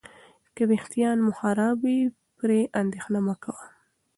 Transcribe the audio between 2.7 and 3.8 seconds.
اندېښنه مه کوه.